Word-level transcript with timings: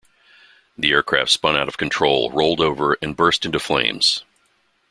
The 0.75 0.93
aircraft 0.93 1.29
spun 1.29 1.55
out 1.55 1.67
of 1.67 1.77
control, 1.77 2.31
rolled 2.31 2.59
over, 2.59 2.97
and 3.03 3.15
burst 3.15 3.45
into 3.45 3.59
flames. 3.59 4.23